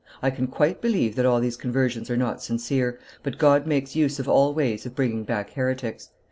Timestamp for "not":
2.17-2.41